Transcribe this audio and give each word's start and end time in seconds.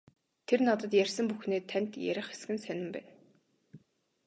Тэр 0.47 0.59
надад 0.67 0.91
ярьсан 1.03 1.25
бүхнээ 1.29 1.61
танд 1.71 1.91
ярих 2.11 2.27
эсэх 2.33 2.49
нь 2.53 2.63
сонин 2.65 2.89
байна. 2.95 3.11